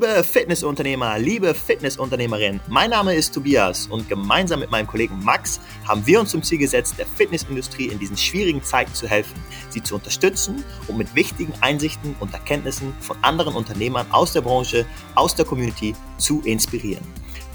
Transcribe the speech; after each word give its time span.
Liebe 0.00 0.24
Fitnessunternehmer, 0.24 1.18
liebe 1.18 1.52
Fitnessunternehmerin, 1.52 2.58
mein 2.68 2.88
Name 2.88 3.14
ist 3.14 3.34
Tobias 3.34 3.86
und 3.86 4.08
gemeinsam 4.08 4.60
mit 4.60 4.70
meinem 4.70 4.86
Kollegen 4.86 5.22
Max 5.22 5.60
haben 5.86 6.06
wir 6.06 6.20
uns 6.20 6.30
zum 6.30 6.42
Ziel 6.42 6.56
gesetzt, 6.56 6.94
der 6.96 7.04
Fitnessindustrie 7.04 7.88
in 7.88 7.98
diesen 7.98 8.16
schwierigen 8.16 8.62
Zeiten 8.62 8.94
zu 8.94 9.06
helfen, 9.06 9.34
sie 9.68 9.82
zu 9.82 9.96
unterstützen 9.96 10.64
und 10.88 10.96
mit 10.96 11.14
wichtigen 11.14 11.52
Einsichten 11.60 12.16
und 12.18 12.32
Erkenntnissen 12.32 12.94
von 13.00 13.18
anderen 13.20 13.54
Unternehmern 13.54 14.06
aus 14.10 14.32
der 14.32 14.40
Branche, 14.40 14.86
aus 15.16 15.34
der 15.34 15.44
Community 15.44 15.94
zu 16.16 16.40
inspirieren. 16.46 17.04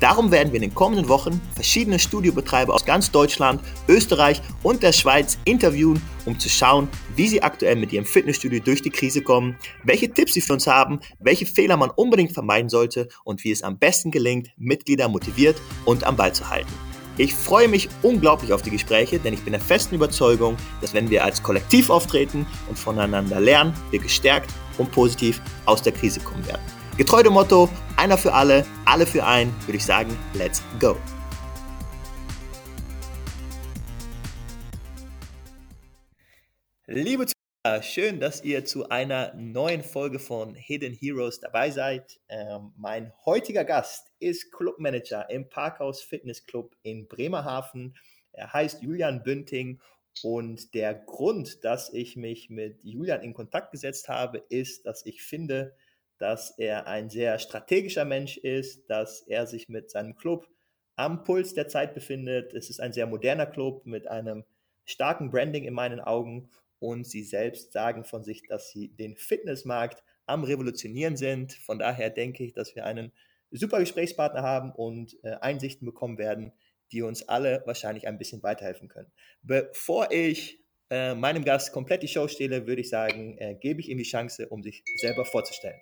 Darum 0.05 0.29
werden 0.29 0.53
wir 0.53 0.57
in 0.57 0.69
den 0.69 0.75
kommenden 0.75 1.09
Wochen 1.09 1.41
verschiedene 1.55 1.97
Studiobetreiber 1.97 2.71
aus 2.75 2.85
ganz 2.85 3.09
Deutschland, 3.09 3.59
Österreich 3.87 4.39
und 4.61 4.83
der 4.83 4.91
Schweiz 4.91 5.39
interviewen, 5.45 5.99
um 6.27 6.37
zu 6.37 6.47
schauen, 6.47 6.87
wie 7.15 7.27
sie 7.27 7.41
aktuell 7.41 7.75
mit 7.75 7.91
ihrem 7.91 8.05
Fitnessstudio 8.05 8.59
durch 8.59 8.83
die 8.83 8.91
Krise 8.91 9.23
kommen, 9.23 9.57
welche 9.83 10.07
Tipps 10.07 10.35
sie 10.35 10.41
für 10.41 10.53
uns 10.53 10.67
haben, 10.67 10.99
welche 11.17 11.47
Fehler 11.47 11.75
man 11.75 11.89
unbedingt 11.89 12.33
vermeiden 12.33 12.69
sollte 12.69 13.07
und 13.23 13.43
wie 13.43 13.49
es 13.49 13.63
am 13.63 13.79
besten 13.79 14.11
gelingt, 14.11 14.51
Mitglieder 14.57 15.09
motiviert 15.09 15.59
und 15.85 16.03
am 16.03 16.15
Ball 16.15 16.33
zu 16.33 16.47
halten. 16.51 16.71
Ich 17.17 17.33
freue 17.33 17.67
mich 17.67 17.89
unglaublich 18.03 18.53
auf 18.53 18.61
die 18.61 18.69
Gespräche, 18.69 19.17
denn 19.17 19.33
ich 19.33 19.41
bin 19.41 19.53
der 19.53 19.59
festen 19.59 19.95
Überzeugung, 19.95 20.55
dass 20.81 20.93
wenn 20.93 21.09
wir 21.09 21.23
als 21.23 21.41
Kollektiv 21.41 21.89
auftreten 21.89 22.45
und 22.69 22.77
voneinander 22.77 23.39
lernen, 23.39 23.73
wir 23.89 23.97
gestärkt 23.97 24.51
und 24.77 24.91
positiv 24.91 25.41
aus 25.65 25.81
der 25.81 25.93
Krise 25.93 26.19
kommen 26.19 26.45
werden. 26.45 26.61
Getreu 26.95 27.23
dem 27.23 27.33
Motto, 27.33 27.69
einer 28.05 28.19
für 28.19 28.33
alle, 28.33 28.63
alle 28.85 29.07
für 29.07 29.25
einen, 29.25 29.51
würde 29.61 29.77
ich 29.77 29.83
sagen, 29.83 30.15
let's 30.35 30.61
go. 30.79 30.95
Liebe 36.85 37.25
Zuhörer, 37.25 37.81
schön, 37.81 38.19
dass 38.19 38.43
ihr 38.43 38.63
zu 38.63 38.89
einer 38.89 39.33
neuen 39.33 39.81
Folge 39.81 40.19
von 40.19 40.53
Hidden 40.53 40.93
Heroes 40.93 41.39
dabei 41.39 41.71
seid. 41.71 42.19
Ähm, 42.29 42.73
mein 42.77 43.11
heutiger 43.25 43.65
Gast 43.65 44.11
ist 44.19 44.51
Clubmanager 44.51 45.27
im 45.31 45.49
Parkhaus 45.49 46.03
Fitness 46.03 46.45
Club 46.45 46.75
in 46.83 47.07
Bremerhaven. 47.07 47.95
Er 48.33 48.53
heißt 48.53 48.83
Julian 48.83 49.23
Bünding 49.23 49.81
und 50.21 50.75
der 50.75 50.93
Grund, 50.93 51.63
dass 51.63 51.91
ich 51.91 52.15
mich 52.17 52.51
mit 52.51 52.83
Julian 52.83 53.23
in 53.23 53.33
Kontakt 53.33 53.71
gesetzt 53.71 54.09
habe, 54.09 54.43
ist, 54.49 54.85
dass 54.85 55.03
ich 55.07 55.23
finde, 55.23 55.75
dass 56.17 56.51
er 56.57 56.87
ein 56.87 57.09
sehr 57.09 57.39
strategischer 57.39 58.05
Mensch 58.05 58.37
ist, 58.37 58.89
dass 58.89 59.21
er 59.21 59.47
sich 59.47 59.69
mit 59.69 59.91
seinem 59.91 60.15
Club 60.15 60.47
am 60.95 61.23
Puls 61.23 61.53
der 61.53 61.67
Zeit 61.67 61.93
befindet. 61.93 62.53
Es 62.53 62.69
ist 62.69 62.79
ein 62.79 62.93
sehr 62.93 63.07
moderner 63.07 63.45
Club 63.45 63.85
mit 63.85 64.07
einem 64.07 64.45
starken 64.85 65.29
Branding 65.29 65.65
in 65.65 65.73
meinen 65.73 65.99
Augen 65.99 66.49
und 66.79 67.05
sie 67.05 67.23
selbst 67.23 67.73
sagen 67.73 68.03
von 68.03 68.23
sich, 68.23 68.43
dass 68.47 68.69
sie 68.69 68.89
den 68.89 69.15
Fitnessmarkt 69.15 70.03
am 70.25 70.43
Revolutionieren 70.43 71.17
sind. 71.17 71.53
Von 71.53 71.79
daher 71.79 72.09
denke 72.09 72.43
ich, 72.43 72.53
dass 72.53 72.75
wir 72.75 72.85
einen 72.85 73.11
super 73.51 73.79
Gesprächspartner 73.79 74.41
haben 74.41 74.71
und 74.71 75.17
äh, 75.23 75.35
Einsichten 75.41 75.85
bekommen 75.85 76.17
werden, 76.17 76.51
die 76.91 77.01
uns 77.01 77.27
alle 77.27 77.63
wahrscheinlich 77.65 78.07
ein 78.07 78.17
bisschen 78.17 78.43
weiterhelfen 78.43 78.87
können. 78.87 79.11
Bevor 79.41 80.11
ich 80.11 80.59
äh, 80.89 81.15
meinem 81.15 81.43
Gast 81.43 81.71
komplett 81.71 82.03
die 82.03 82.07
Show 82.07 82.27
stehle, 82.27 82.67
würde 82.67 82.81
ich 82.81 82.89
sagen, 82.89 83.37
äh, 83.37 83.55
gebe 83.55 83.81
ich 83.81 83.89
ihm 83.89 83.97
die 83.97 84.03
Chance, 84.03 84.47
um 84.49 84.61
sich 84.61 84.83
selber 85.01 85.25
vorzustellen. 85.25 85.79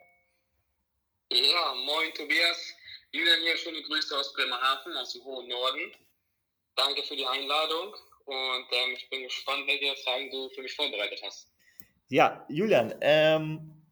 Ja, 1.33 1.73
moin 1.73 2.13
Tobias. 2.13 2.75
Julian 3.11 3.41
hier, 3.41 3.57
schöne 3.57 3.81
Grüße 3.81 4.15
aus 4.15 4.31
Bremerhaven, 4.33 4.95
aus 4.95 5.13
dem 5.13 5.23
hohen 5.23 5.47
Norden. 5.47 5.91
Danke 6.75 7.01
für 7.01 7.15
die 7.15 7.25
Einladung 7.25 7.95
und 8.25 8.67
ähm, 8.71 8.93
ich 8.95 9.09
bin 9.09 9.23
gespannt, 9.23 9.65
welche 9.65 9.95
Fragen 10.03 10.29
du 10.29 10.47
für 10.49 10.61
mich 10.61 10.75
vorbereitet 10.75 11.19
hast. 11.25 11.51
Ja, 12.09 12.45
Julian, 12.49 12.93
ähm, 13.01 13.83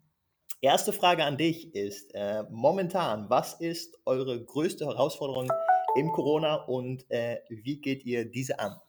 erste 0.62 0.94
Frage 0.94 1.24
an 1.24 1.40
dich 1.40 1.74
ist, 1.74 2.14
äh, 2.14 2.44
momentan, 2.52 3.28
was 3.32 3.60
ist 3.60 3.98
eure 4.06 4.46
größte 4.46 4.86
Herausforderung 4.86 5.52
im 5.96 6.12
Corona 6.12 6.58
und 6.66 7.10
äh, 7.10 7.40
wie 7.50 7.82
geht 7.82 8.06
ihr 8.06 8.26
diese 8.26 8.60
an? 8.60 8.80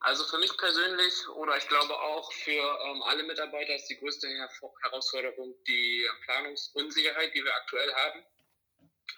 Also 0.00 0.24
für 0.24 0.38
mich 0.38 0.56
persönlich 0.56 1.28
oder 1.36 1.56
ich 1.58 1.68
glaube 1.68 1.94
auch 1.94 2.32
für 2.32 2.78
ähm, 2.86 3.02
alle 3.02 3.22
Mitarbeiter 3.22 3.74
ist 3.74 3.86
die 3.86 3.98
größte 3.98 4.28
Herausforderung 4.82 5.54
die 5.66 6.06
Planungsunsicherheit, 6.24 7.34
die 7.34 7.44
wir 7.44 7.54
aktuell 7.54 7.92
haben. 7.92 8.24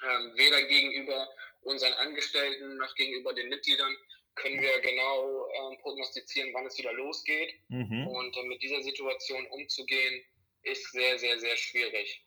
Ähm, 0.04 0.32
weder 0.37 0.60
gegenüber 0.62 1.28
unseren 1.60 1.93
Angestellten 1.94 2.76
noch 2.78 2.94
gegenüber 2.97 3.32
den 3.32 3.48
Mitgliedern 3.48 3.97
können 4.34 4.60
wir 4.60 4.81
genau 4.81 5.48
ähm, 5.50 5.78
prognostizieren, 5.82 6.53
wann 6.54 6.66
es 6.66 6.76
wieder 6.78 6.93
losgeht. 6.93 7.54
Mhm. 7.69 8.09
Und 8.09 8.37
äh, 8.37 8.43
mit 8.44 8.62
dieser 8.62 8.82
Situation 8.82 9.47
umzugehen, 9.49 10.25
ist 10.62 10.91
sehr, 10.93 11.19
sehr, 11.19 11.38
sehr 11.38 11.56
schwierig. 11.56 12.25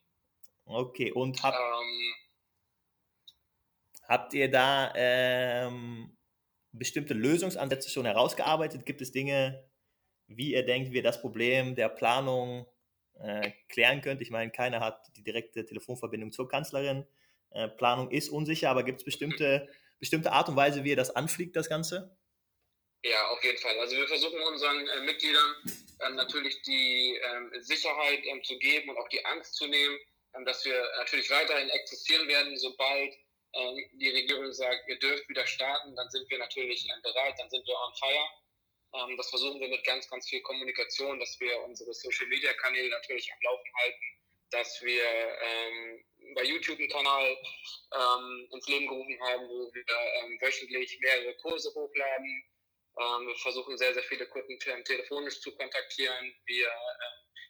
Okay, 0.66 1.12
und 1.12 1.42
habt, 1.44 1.58
ähm, 1.58 2.16
habt 4.08 4.34
ihr 4.34 4.50
da 4.50 4.94
ähm, 4.96 6.15
bestimmte 6.78 7.14
Lösungsansätze 7.14 7.90
schon 7.90 8.06
herausgearbeitet? 8.06 8.86
Gibt 8.86 9.02
es 9.02 9.12
Dinge, 9.12 9.64
wie 10.28 10.54
ihr 10.54 10.66
denkt, 10.66 10.92
wie 10.92 10.98
ihr 10.98 11.04
das 11.04 11.22
Problem 11.22 11.76
der 11.76 11.90
Planung 11.90 12.68
äh, 13.20 13.52
klären 13.70 14.02
könnt? 14.02 14.22
Ich 14.22 14.32
meine, 14.32 14.52
keiner 14.52 14.80
hat 14.80 15.12
die 15.16 15.24
direkte 15.24 15.66
Telefonverbindung 15.66 16.32
zur 16.32 16.48
Kanzlerin. 16.48 17.06
Äh, 17.52 17.70
Planung 17.70 18.12
ist 18.12 18.30
unsicher, 18.30 18.70
aber 18.70 18.84
gibt 18.84 19.00
es 19.00 19.06
bestimmte, 19.06 19.70
bestimmte 20.00 20.32
Art 20.32 20.50
und 20.50 20.56
Weise, 20.56 20.84
wie 20.84 20.90
ihr 20.90 20.96
das 20.96 21.16
anfliegt, 21.16 21.56
das 21.56 21.70
Ganze? 21.70 22.18
Ja, 23.04 23.28
auf 23.30 23.44
jeden 23.44 23.58
Fall. 23.60 23.78
Also 23.80 23.96
wir 23.96 24.08
versuchen 24.08 24.42
unseren 24.42 24.88
äh, 24.88 25.02
Mitgliedern 25.02 25.56
ähm, 26.08 26.16
natürlich 26.16 26.62
die 26.64 27.20
ähm, 27.24 27.52
Sicherheit 27.62 28.20
ähm, 28.26 28.44
zu 28.44 28.58
geben 28.58 28.90
und 28.90 28.98
auch 28.98 29.08
die 29.10 29.24
Angst 29.26 29.56
zu 29.56 29.68
nehmen, 29.68 29.98
dass 30.44 30.66
wir 30.66 30.84
natürlich 30.98 31.30
weiterhin 31.30 31.70
existieren 31.70 32.28
werden, 32.28 32.58
sobald 32.58 33.16
die 33.94 34.10
Regierung 34.10 34.52
sagt, 34.52 34.88
ihr 34.88 35.00
dürft 35.00 35.30
wieder 35.30 35.46
starten, 35.46 35.96
dann 35.96 36.10
sind 36.10 36.30
wir 36.30 36.38
natürlich 36.38 36.86
ähm, 36.90 37.02
bereit, 37.02 37.36
dann 37.38 37.50
sind 37.50 37.66
wir 37.66 37.76
on 37.76 37.94
fire. 37.96 38.30
Ähm, 38.94 39.18
das 39.18 39.30
versuchen 39.30 39.60
wir 39.62 39.70
mit 39.70 39.84
ganz, 39.86 40.10
ganz 40.10 40.28
viel 40.28 40.42
Kommunikation, 40.42 41.20
dass 41.20 41.40
wir 41.40 41.62
unsere 41.64 41.94
Social-Media-Kanäle 41.94 42.90
natürlich 42.90 43.32
am 43.32 43.40
Laufen 43.42 43.72
halten, 43.82 44.06
dass 44.52 44.82
wir 44.82 45.04
ähm, 45.04 46.06
bei 46.36 46.44
YouTube 46.44 46.80
einen 46.80 46.90
Kanal 46.90 47.38
ähm, 47.96 48.50
ins 48.52 48.68
Leben 48.68 48.88
gerufen 48.88 49.20
haben, 49.22 49.48
wo 49.48 49.74
wir 49.74 49.86
ähm, 50.24 50.38
wöchentlich 50.42 51.00
mehrere 51.00 51.36
Kurse 51.38 51.74
hochladen. 51.74 52.44
wir 52.98 53.36
versuchen 53.36 53.78
sehr, 53.78 53.94
sehr 53.94 54.04
viele 54.04 54.26
Kunden 54.28 54.58
telefonisch 54.60 55.42
zu 55.42 55.54
kontaktieren. 55.56 56.34
Wir 56.46 56.72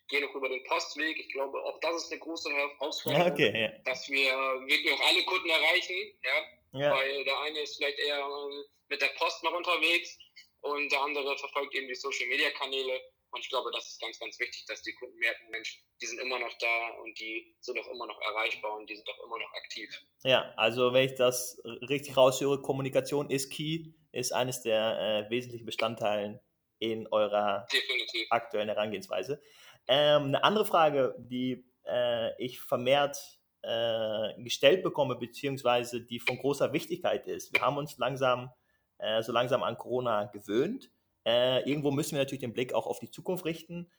gehen 0.07 0.23
noch 0.23 0.35
über 0.35 0.49
den 0.49 0.63
Postweg. 0.63 1.17
Ich 1.19 1.31
glaube, 1.31 1.57
auch 1.63 1.79
das 1.79 2.03
ist 2.03 2.11
eine 2.11 2.19
große 2.19 2.49
Herausforderung, 2.51 3.31
okay, 3.31 3.61
ja. 3.61 3.69
dass 3.83 4.09
wir 4.09 4.31
wirklich 4.67 4.93
auch 4.93 5.07
alle 5.07 5.23
Kunden 5.23 5.49
erreichen. 5.49 6.19
Ja? 6.23 6.79
ja? 6.79 6.91
Weil 6.95 7.23
der 7.23 7.39
eine 7.41 7.59
ist 7.59 7.77
vielleicht 7.77 7.99
eher 7.99 8.19
ähm, 8.19 8.63
mit 8.89 9.01
der 9.01 9.09
Post 9.17 9.43
noch 9.43 9.53
unterwegs 9.53 10.17
und 10.61 10.91
der 10.91 11.01
andere 11.01 11.38
verfolgt 11.38 11.73
eben 11.75 11.88
die 11.88 11.95
Social-Media-Kanäle. 11.95 13.01
Und 13.31 13.41
ich 13.41 13.49
glaube, 13.49 13.69
das 13.73 13.85
ist 13.88 13.99
ganz, 13.99 14.17
ganz 14.17 14.39
wichtig, 14.39 14.66
dass 14.67 14.81
die 14.81 14.93
Kunden 14.93 15.17
merken, 15.17 15.49
Mensch, 15.49 15.83
die 16.01 16.05
sind 16.05 16.22
immer 16.22 16.39
noch 16.39 16.53
da 16.57 16.89
und 17.03 17.19
die 17.19 17.53
sind 17.59 17.77
auch 17.77 17.87
immer 17.87 18.07
noch 18.07 18.19
erreichbar 18.22 18.77
und 18.77 18.89
die 18.89 18.95
sind 18.95 19.07
auch 19.09 19.25
immer 19.25 19.37
noch 19.37 19.51
aktiv. 19.55 19.89
Ja, 20.23 20.53
also 20.55 20.93
wenn 20.93 21.05
ich 21.05 21.16
das 21.16 21.61
richtig 21.89 22.16
raushöre, 22.16 22.61
Kommunikation 22.61 23.29
ist 23.29 23.51
key, 23.51 23.93
ist 24.13 24.31
eines 24.31 24.61
der 24.61 25.27
äh, 25.27 25.29
wesentlichen 25.29 25.66
Bestandteile 25.66 26.41
in 26.79 27.07
eurer 27.07 27.67
Definitiv. 27.72 28.27
aktuellen 28.29 28.69
Herangehensweise. 28.69 29.41
Ähm, 29.88 30.25
eine 30.25 30.44
andere 30.44 30.66
Frage, 30.66 31.16
die 31.18 31.66
äh, 31.85 32.31
ich 32.44 32.59
vermehrt 32.59 33.18
äh, 33.62 34.41
gestellt 34.41 34.84
bekomme, 34.84 35.16
beziehungsweise 35.16 36.01
die 36.01 36.19
von 36.19 36.38
großer 36.38 36.73
Wichtigkeit 36.73 37.28
ist. 37.28 37.53
Wir 37.53 37.62
haben 37.62 37.78
uns 37.78 37.97
langsam, 37.97 38.51
äh, 38.97 39.22
so 39.22 39.31
langsam 39.31 39.63
an 39.63 39.78
Corona 39.78 40.25
gewöhnt. 40.25 40.91
Äh, 41.26 41.67
irgendwo 41.70 41.91
müssen 41.91 42.11
wir 42.11 42.20
natürlich 42.20 42.41
den 42.41 42.53
Blick 42.53 42.73
auch 42.73 42.85
auf 42.85 42.99
die 42.99 43.09
Zukunft 43.09 43.46
richten. 43.46 43.91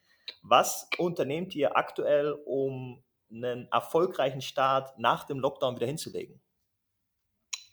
Was 0.43 0.89
unternehmt 0.99 1.55
ihr 1.55 1.77
aktuell, 1.77 2.33
um 2.47 3.03
einen 3.31 3.69
erfolgreichen 3.73 4.41
Start 4.41 4.99
nach 4.99 5.25
dem 5.25 5.41
Lockdown 5.41 5.77
wieder 5.77 5.87
hinzulegen? 5.87 6.41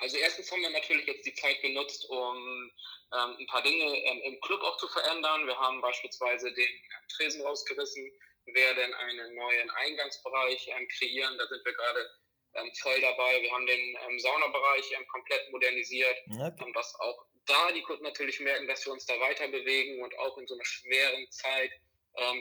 Also 0.04 0.18
erstens 0.18 0.52
haben 0.52 0.62
wir 0.62 0.70
natürlich 0.70 1.08
jetzt 1.08 1.26
die 1.26 1.34
Zeit 1.34 1.62
genutzt, 1.62 2.10
um 2.10 2.70
ähm, 3.14 3.38
ein 3.40 3.48
paar 3.48 3.64
Dinge 3.64 3.86
ähm, 3.86 4.22
im 4.24 4.42
Club 4.42 4.62
auch 4.62 4.76
zu 4.76 4.88
verändern. 4.90 5.48
Wir 5.48 5.58
haben 5.58 5.80
beispielsweise 5.80 6.52
den 6.52 6.68
ähm, 6.68 7.08
Tresen 7.16 7.42
rausgerissen, 7.42 8.12
werden 8.48 8.94
einen 8.96 9.34
neuen 9.34 9.70
Eingangsbereich 9.70 10.68
ähm, 10.68 10.86
kreieren. 10.90 11.38
Da 11.38 11.48
sind 11.48 11.64
wir 11.64 11.72
gerade 11.72 12.10
ähm, 12.56 12.70
voll 12.82 13.00
dabei. 13.00 13.42
Wir 13.44 13.52
haben 13.54 13.66
den 13.66 13.98
ähm, 14.06 14.20
Saunabereich 14.20 14.94
komplett 15.10 15.50
modernisiert, 15.52 16.18
okay. 16.30 16.72
dass 16.74 16.94
auch 17.00 17.26
da 17.46 17.72
die 17.72 17.84
Kunden 17.84 18.04
natürlich 18.04 18.42
merken, 18.42 18.68
dass 18.68 18.86
wir 18.86 18.92
uns 18.92 19.06
da 19.06 19.18
weiter 19.22 19.48
bewegen 19.48 20.04
und 20.04 20.20
auch 20.20 20.38
in 20.38 20.48
so 20.48 20.56
einer 20.56 20.66
schweren 20.66 21.32
Zeit 21.32 21.72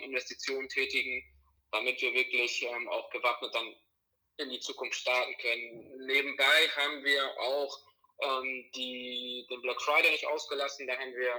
Investitionen 0.02 0.68
tätigen, 0.68 1.24
damit 1.70 2.02
wir 2.02 2.12
wirklich 2.12 2.68
auch 2.90 3.08
gewappnet 3.08 3.54
dann 3.54 3.74
in 4.38 4.50
die 4.50 4.61
Zukunft 4.61 4.99
starten 4.99 5.37
können. 5.38 6.06
Nebenbei 6.06 6.69
haben 6.76 7.05
wir 7.05 7.38
auch 7.38 7.79
ähm, 8.23 8.70
die, 8.75 9.46
den 9.50 9.62
Black 9.62 9.81
Friday 9.82 10.11
nicht 10.11 10.26
ausgelassen. 10.26 10.87
Da 10.87 10.96
haben 10.96 11.14
wir 11.14 11.34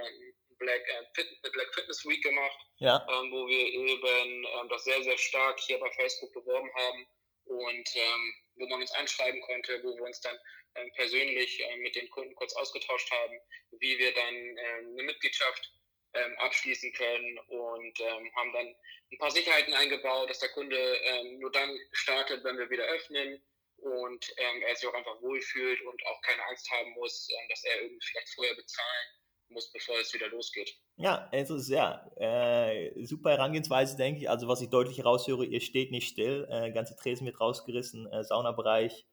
Black, 0.58 0.82
äh, 0.88 1.04
Fit, 1.14 1.42
Black 1.52 1.74
Fitness 1.74 2.04
Week 2.06 2.22
gemacht, 2.22 2.58
ja. 2.78 3.06
ähm, 3.10 3.30
wo 3.32 3.46
wir 3.46 3.66
eben 3.66 4.46
ähm, 4.46 4.68
das 4.68 4.84
sehr, 4.84 5.02
sehr 5.02 5.18
stark 5.18 5.58
hier 5.60 5.78
bei 5.78 5.90
Facebook 5.92 6.32
beworben 6.32 6.70
haben 6.74 7.06
und 7.46 7.96
ähm, 7.96 8.34
wo 8.56 8.66
man 8.68 8.80
uns 8.80 8.92
anschreiben 8.92 9.40
konnte, 9.42 9.82
wo 9.82 9.96
wir 9.96 10.04
uns 10.04 10.20
dann 10.20 10.38
ähm, 10.76 10.90
persönlich 10.94 11.60
äh, 11.60 11.76
mit 11.78 11.94
den 11.96 12.08
Kunden 12.10 12.34
kurz 12.34 12.54
ausgetauscht 12.54 13.10
haben, 13.10 13.40
wie 13.80 13.98
wir 13.98 14.14
dann 14.14 14.34
ähm, 14.34 14.92
eine 14.92 15.02
Mitgliedschaft 15.02 15.72
ähm, 16.14 16.38
abschließen 16.38 16.92
können 16.92 17.38
und 17.48 18.00
ähm, 18.00 18.30
haben 18.36 18.52
dann 18.52 18.74
ein 19.12 19.18
paar 19.18 19.30
Sicherheiten 19.30 19.74
eingebaut, 19.74 20.30
dass 20.30 20.40
der 20.40 20.50
Kunde 20.50 20.76
ähm, 20.76 21.38
nur 21.38 21.50
dann 21.52 21.70
startet, 21.92 22.44
wenn 22.44 22.58
wir 22.58 22.70
wieder 22.70 22.84
öffnen 22.84 23.42
und 23.78 24.34
ähm, 24.38 24.62
er 24.66 24.76
sich 24.76 24.88
auch 24.88 24.94
einfach 24.94 25.20
wohlfühlt 25.20 25.80
und 25.82 26.06
auch 26.06 26.20
keine 26.22 26.44
Angst 26.48 26.70
haben 26.70 26.90
muss, 26.92 27.28
ähm, 27.30 27.48
dass 27.48 27.64
er 27.64 27.82
irgendwie 27.82 28.06
vielleicht 28.06 28.28
vorher 28.34 28.54
bezahlen 28.54 29.08
muss, 29.50 29.70
bevor 29.72 29.98
es 30.00 30.12
wieder 30.14 30.28
losgeht. 30.28 30.74
Ja, 30.96 31.28
also 31.32 31.56
ja, 31.72 32.10
äh, 32.16 32.92
super 33.04 33.30
Herangehensweise, 33.30 33.96
denke 33.96 34.20
ich. 34.20 34.30
Also 34.30 34.48
was 34.48 34.62
ich 34.62 34.70
deutlich 34.70 35.04
raushöre, 35.04 35.44
ihr 35.44 35.60
steht 35.60 35.90
nicht 35.90 36.08
still, 36.08 36.46
äh, 36.50 36.72
ganze 36.72 36.96
Tresen 36.96 37.26
wird 37.26 37.40
rausgerissen, 37.40 38.10
äh, 38.10 38.24
Saunabereich 38.24 39.06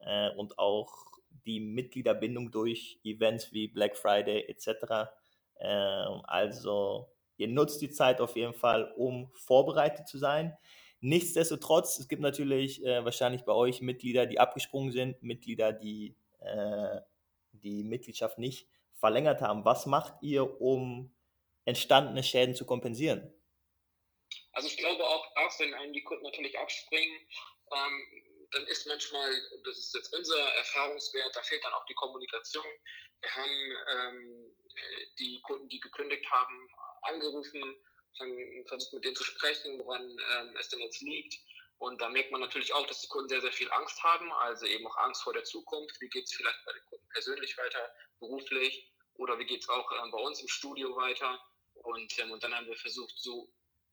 äh, 0.00 0.30
und 0.36 0.58
auch 0.58 1.06
die 1.46 1.60
Mitgliederbindung 1.60 2.50
durch 2.50 3.00
Events 3.04 3.52
wie 3.52 3.68
Black 3.68 3.96
Friday 3.96 4.46
etc. 4.48 5.10
Ähm, 5.60 6.22
also 6.24 7.08
ihr 7.36 7.48
nutzt 7.48 7.80
die 7.82 7.90
Zeit 7.90 8.20
auf 8.20 8.36
jeden 8.36 8.54
Fall, 8.54 8.92
um 8.96 9.30
vorbereitet 9.34 10.08
zu 10.08 10.18
sein. 10.18 10.56
Nichtsdestotrotz, 11.00 11.98
es 11.98 12.08
gibt 12.08 12.22
natürlich 12.22 12.84
äh, 12.84 13.04
wahrscheinlich 13.04 13.44
bei 13.44 13.52
euch 13.52 13.80
Mitglieder, 13.80 14.26
die 14.26 14.40
abgesprungen 14.40 14.90
sind, 14.90 15.22
Mitglieder, 15.22 15.72
die 15.72 16.16
äh, 16.40 17.00
die 17.52 17.84
Mitgliedschaft 17.84 18.38
nicht 18.38 18.68
verlängert 18.94 19.40
haben. 19.40 19.64
Was 19.64 19.86
macht 19.86 20.14
ihr, 20.22 20.60
um 20.60 21.14
entstandene 21.64 22.22
Schäden 22.22 22.54
zu 22.54 22.64
kompensieren? 22.64 23.32
Also 24.52 24.68
ich 24.68 24.76
glaube 24.76 25.04
auch, 25.04 25.24
auch 25.36 25.60
wenn 25.60 25.74
einem 25.74 25.92
die 25.92 26.02
Kunden 26.02 26.24
natürlich 26.24 26.58
abspringen, 26.58 27.16
ähm, 27.72 28.22
dann 28.52 28.66
ist 28.66 28.86
manchmal, 28.86 29.30
das 29.64 29.78
ist 29.78 29.94
jetzt 29.94 30.14
unser 30.14 30.38
Erfahrungswert, 30.54 31.34
da 31.36 31.42
fehlt 31.42 31.64
dann 31.64 31.74
auch 31.74 31.84
die 31.86 31.94
Kommunikation. 31.94 32.64
Wir 33.20 33.34
haben 33.34 33.76
ähm, 33.92 34.56
die 35.18 35.40
Kunden, 35.42 35.68
die 35.68 35.80
gekündigt 35.80 36.30
haben, 36.30 36.70
angerufen, 37.02 37.76
haben 38.20 38.66
versucht 38.66 38.94
mit 38.94 39.04
denen 39.04 39.16
zu 39.16 39.24
sprechen, 39.24 39.78
woran 39.78 40.02
ähm, 40.10 40.56
es 40.58 40.68
denn 40.68 40.80
jetzt 40.80 41.00
liegt. 41.00 41.38
Und 41.78 42.00
da 42.00 42.08
merkt 42.08 42.32
man 42.32 42.40
natürlich 42.40 42.72
auch, 42.72 42.86
dass 42.86 43.02
die 43.02 43.08
Kunden 43.08 43.28
sehr, 43.28 43.40
sehr 43.40 43.52
viel 43.52 43.70
Angst 43.70 44.02
haben, 44.02 44.32
also 44.32 44.66
eben 44.66 44.86
auch 44.86 44.96
Angst 44.96 45.22
vor 45.22 45.32
der 45.32 45.44
Zukunft. 45.44 46.00
Wie 46.00 46.08
geht 46.08 46.24
es 46.24 46.32
vielleicht 46.32 46.64
bei 46.64 46.72
den 46.72 46.84
Kunden 46.86 47.08
persönlich 47.10 47.56
weiter, 47.56 47.94
beruflich 48.18 48.90
oder 49.14 49.38
wie 49.38 49.46
geht 49.46 49.62
es 49.62 49.68
auch 49.68 49.90
ähm, 49.92 50.10
bei 50.10 50.18
uns 50.18 50.40
im 50.40 50.48
Studio 50.48 50.96
weiter? 50.96 51.40
Und, 51.74 52.18
ähm, 52.18 52.32
und 52.32 52.42
dann 52.42 52.54
haben 52.54 52.66
wir 52.66 52.76
versucht, 52.76 53.14
so 53.18 53.52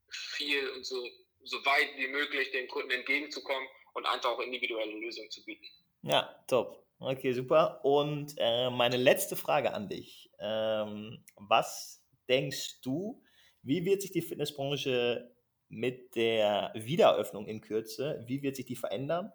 viel 0.10 0.70
und 0.70 0.86
so, 0.86 1.08
so 1.44 1.64
weit 1.66 1.96
wie 1.98 2.08
möglich 2.08 2.52
den 2.52 2.68
Kunden 2.68 2.92
entgegenzukommen 2.92 3.68
und 3.96 4.06
einfach 4.06 4.30
auch 4.30 4.40
individuelle 4.40 4.94
Lösungen 5.00 5.32
zu 5.32 5.44
bieten. 5.44 5.66
Ja, 6.04 6.44
top. 6.48 6.86
Okay, 7.00 7.34
super. 7.34 7.84
Und 7.84 8.36
äh, 8.38 8.70
meine 8.70 8.98
letzte 8.98 9.36
Frage 9.36 9.74
an 9.74 9.90
dich. 9.90 10.30
Ähm, 10.40 11.26
was 11.36 12.06
denkst 12.30 12.82
du, 12.82 13.22
wie 13.64 13.84
wird 13.84 14.02
sich 14.02 14.12
die 14.12 14.22
Fitnessbranche 14.22 15.36
mit 15.68 16.16
der 16.16 16.72
Wiedereröffnung 16.76 17.48
in 17.48 17.62
Kürze, 17.62 18.24
wie 18.28 18.44
wird 18.44 18.56
sich 18.56 18.66
die 18.66 18.76
verändern? 18.76 19.32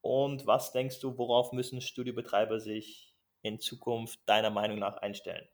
Und 0.00 0.46
was 0.46 0.72
denkst 0.72 1.00
du, 1.00 1.18
worauf 1.18 1.52
müssen 1.52 1.80
Studiobetreiber 1.80 2.60
sich 2.60 3.14
in 3.42 3.60
Zukunft 3.60 4.20
deiner 4.26 4.50
Meinung 4.50 4.78
nach 4.78 4.96
einstellen? 4.98 5.48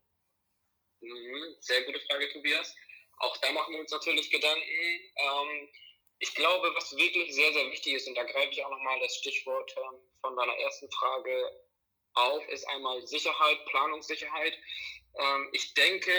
Mhm, 1.01 1.55
sehr 1.59 1.83
gute 1.83 1.99
Frage, 2.01 2.29
Tobias. 2.31 2.75
Auch 3.19 3.37
da 3.37 3.51
machen 3.51 3.73
wir 3.73 3.81
uns 3.81 3.91
natürlich 3.91 4.29
Gedanken. 4.29 4.61
Ähm, 4.61 5.69
ich 6.19 6.35
glaube, 6.35 6.73
was 6.75 6.95
wirklich 6.95 7.33
sehr, 7.33 7.51
sehr 7.53 7.71
wichtig 7.71 7.93
ist, 7.93 8.07
und 8.07 8.15
da 8.15 8.23
greife 8.23 8.51
ich 8.51 8.63
auch 8.63 8.69
nochmal 8.69 8.99
das 8.99 9.15
Stichwort 9.15 9.73
ähm, 9.77 9.99
von 10.21 10.35
deiner 10.35 10.57
ersten 10.57 10.91
Frage 10.91 11.61
auf, 12.13 12.47
ist 12.49 12.67
einmal 12.67 13.05
Sicherheit, 13.07 13.65
Planungssicherheit. 13.65 14.53
Ähm, 15.17 15.49
ich 15.53 15.73
denke, 15.73 16.11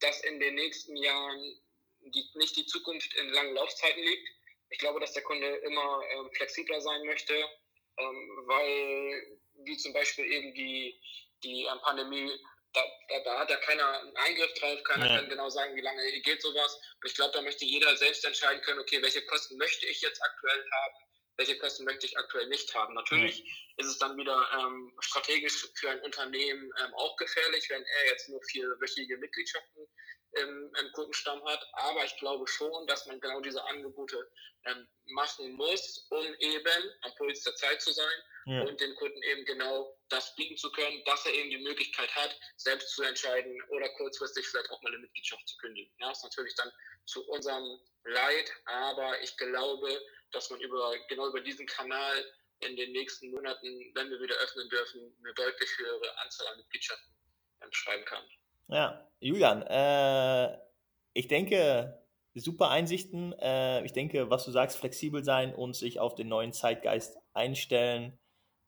dass 0.00 0.22
in 0.24 0.38
den 0.38 0.54
nächsten 0.54 0.96
Jahren 0.96 1.60
die, 2.00 2.28
nicht 2.34 2.56
die 2.56 2.66
Zukunft 2.66 3.12
in 3.14 3.30
langen 3.30 3.54
Laufzeiten 3.54 4.02
liegt. 4.02 4.28
Ich 4.70 4.78
glaube, 4.78 5.00
dass 5.00 5.14
der 5.14 5.22
Kunde 5.22 5.46
immer 5.46 6.02
ähm, 6.10 6.30
flexibler 6.34 6.80
sein 6.80 7.04
möchte, 7.04 7.34
weil 7.96 9.40
wie 9.64 9.76
zum 9.76 9.92
Beispiel 9.92 10.24
eben 10.30 10.54
die, 10.54 11.00
die 11.42 11.66
Pandemie, 11.82 12.30
da, 12.72 12.82
da, 13.08 13.20
da, 13.20 13.38
hat 13.38 13.50
ja 13.50 13.56
keiner 13.56 14.00
einen 14.00 14.16
Eingriff 14.16 14.52
drauf, 14.54 14.82
keiner 14.84 15.06
ja. 15.08 15.16
kann 15.16 15.28
genau 15.28 15.48
sagen, 15.48 15.74
wie 15.76 15.80
lange 15.80 16.02
geht 16.20 16.42
sowas. 16.42 16.74
Und 16.74 17.08
ich 17.08 17.14
glaube, 17.14 17.32
da 17.32 17.42
möchte 17.42 17.64
jeder 17.64 17.96
selbst 17.96 18.24
entscheiden 18.24 18.62
können, 18.62 18.80
okay, 18.80 19.02
welche 19.02 19.24
Kosten 19.26 19.56
möchte 19.56 19.86
ich 19.86 20.00
jetzt 20.00 20.22
aktuell 20.22 20.64
haben, 20.70 20.94
welche 21.36 21.58
Kosten 21.58 21.84
möchte 21.84 22.06
ich 22.06 22.18
aktuell 22.18 22.46
nicht 22.48 22.74
haben. 22.74 22.94
Natürlich 22.94 23.38
ja. 23.38 23.84
ist 23.84 23.86
es 23.86 23.98
dann 23.98 24.16
wieder 24.16 24.48
ähm, 24.58 24.92
strategisch 25.00 25.66
für 25.74 25.90
ein 25.90 26.00
Unternehmen 26.00 26.70
ähm, 26.80 26.94
auch 26.94 27.16
gefährlich, 27.16 27.68
wenn 27.70 27.82
er 27.82 28.06
jetzt 28.06 28.28
nur 28.28 28.42
vierwöchige 28.44 29.16
Mitgliedschaften 29.16 29.86
im, 30.32 30.72
im 30.80 30.92
Kundenstamm 30.92 31.44
hat. 31.44 31.66
Aber 31.72 32.04
ich 32.04 32.16
glaube 32.16 32.46
schon, 32.46 32.86
dass 32.86 33.06
man 33.06 33.20
genau 33.20 33.40
diese 33.40 33.64
Angebote 33.64 34.30
ähm, 34.64 34.88
machen 35.06 35.52
muss, 35.52 36.06
um 36.10 36.34
eben 36.38 36.92
am 37.02 37.14
Puls 37.16 37.42
der 37.42 37.54
Zeit 37.56 37.80
zu 37.80 37.92
sein 37.92 38.22
ja. 38.46 38.62
und 38.62 38.80
dem 38.80 38.94
Kunden 38.96 39.22
eben 39.22 39.44
genau 39.44 39.96
das 40.08 40.34
bieten 40.34 40.56
zu 40.56 40.70
können, 40.72 41.02
dass 41.04 41.24
er 41.26 41.34
eben 41.34 41.50
die 41.50 41.58
Möglichkeit 41.58 42.14
hat, 42.14 42.38
selbst 42.56 42.94
zu 42.94 43.02
entscheiden 43.02 43.60
oder 43.70 43.88
kurzfristig 43.90 44.46
vielleicht 44.46 44.70
auch 44.70 44.82
mal 44.82 44.90
eine 44.90 44.98
Mitgliedschaft 44.98 45.46
zu 45.48 45.56
kündigen. 45.58 45.92
Ja, 45.98 46.10
ist 46.10 46.24
natürlich 46.24 46.54
dann 46.56 46.72
zu 47.06 47.26
unserem 47.28 47.80
Leid, 48.04 48.52
aber 48.66 49.20
ich 49.22 49.36
glaube, 49.36 50.00
dass 50.32 50.50
man 50.50 50.60
über 50.60 50.94
genau 51.08 51.28
über 51.28 51.40
diesen 51.40 51.66
Kanal 51.66 52.24
in 52.60 52.76
den 52.76 52.92
nächsten 52.92 53.30
Monaten, 53.30 53.92
wenn 53.94 54.10
wir 54.10 54.20
wieder 54.20 54.36
öffnen 54.36 54.68
dürfen, 54.68 55.16
eine 55.22 55.34
deutlich 55.34 55.70
höhere 55.78 56.18
Anzahl 56.18 56.48
an 56.48 56.58
Mitgliedschaften 56.58 57.14
schreiben 57.70 58.04
kann. 58.04 58.24
Ja, 58.68 59.08
Julian, 59.20 59.62
äh, 59.62 60.56
ich 61.14 61.26
denke, 61.26 61.98
super 62.34 62.70
Einsichten. 62.70 63.32
Äh, 63.40 63.84
ich 63.84 63.92
denke, 63.92 64.30
was 64.30 64.44
du 64.44 64.50
sagst, 64.50 64.78
flexibel 64.78 65.24
sein 65.24 65.54
und 65.54 65.74
sich 65.74 66.00
auf 66.00 66.14
den 66.14 66.28
neuen 66.28 66.52
Zeitgeist 66.52 67.18
einstellen, 67.32 68.18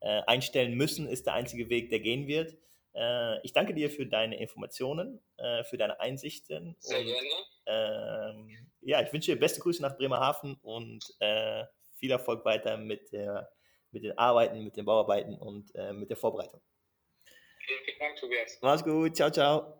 äh, 0.00 0.23
einstellen 0.26 0.75
müssen, 0.75 1.06
ist 1.06 1.26
der 1.26 1.35
einzige 1.35 1.69
Weg, 1.69 1.91
der 1.91 2.00
gehen 2.00 2.26
wird. 2.26 2.56
Äh, 2.94 3.41
ich 3.43 3.52
danke 3.52 3.75
dir 3.75 3.91
für 3.91 4.06
deine 4.06 4.41
Informationen, 4.41 5.20
äh, 5.37 5.62
für 5.64 5.76
deine 5.76 6.00
Einsichten. 6.00 6.76
Sehr 6.81 7.00
und, 7.00 7.06
gerne. 7.06 7.28
Ähm, 7.66 8.71
ja, 8.80 9.02
ich 9.02 9.12
wünsche 9.12 9.33
dir 9.33 9.38
beste 9.38 9.61
Grüße 9.61 9.83
nach 9.83 9.97
Bremerhaven 9.97 10.57
und 10.62 11.04
äh, 11.21 11.64
viel 11.97 12.11
Erfolg 12.11 12.45
weiter 12.45 12.78
mit, 12.78 13.12
der, 13.12 13.50
mit 13.90 14.02
den 14.02 14.16
Arbeiten, 14.16 14.64
mit 14.64 14.76
den 14.76 14.87
Bauarbeiten 14.87 15.35
und 15.35 15.75
mit 15.92 16.09
der 16.09 16.16
Vorbereitung. 16.16 16.62
Vielen, 17.66 17.80
vielen 17.85 17.99
Dank, 17.99 18.16
Tobias. 18.16 18.59
Mach's 18.62 18.83
gut. 18.83 19.14
Ciao, 19.14 19.30
ciao. 19.30 19.80